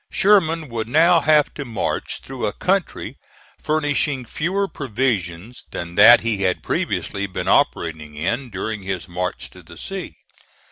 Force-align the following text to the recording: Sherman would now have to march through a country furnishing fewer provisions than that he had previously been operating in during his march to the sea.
Sherman 0.09 0.67
would 0.69 0.87
now 0.89 1.19
have 1.19 1.53
to 1.53 1.63
march 1.63 2.21
through 2.23 2.47
a 2.47 2.53
country 2.53 3.19
furnishing 3.61 4.25
fewer 4.25 4.67
provisions 4.67 5.61
than 5.69 5.93
that 5.93 6.21
he 6.21 6.41
had 6.41 6.63
previously 6.63 7.27
been 7.27 7.47
operating 7.47 8.15
in 8.15 8.49
during 8.49 8.81
his 8.81 9.07
march 9.07 9.51
to 9.51 9.61
the 9.61 9.77
sea. 9.77 10.15